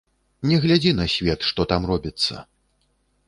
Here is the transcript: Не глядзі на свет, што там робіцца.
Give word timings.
Не 0.51 0.55
глядзі 0.63 0.93
на 0.99 1.05
свет, 1.17 1.45
што 1.51 1.61
там 1.73 1.81
робіцца. 1.91 2.35